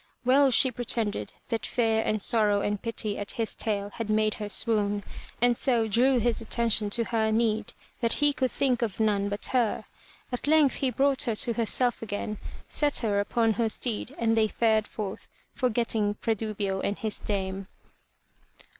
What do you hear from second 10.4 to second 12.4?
length he brought her to herself again,